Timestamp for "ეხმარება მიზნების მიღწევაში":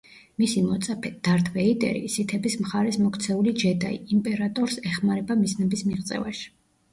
4.93-6.51